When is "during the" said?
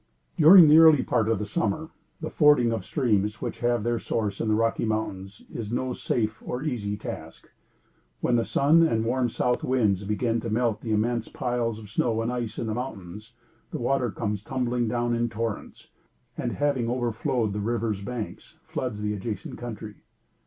0.35-0.79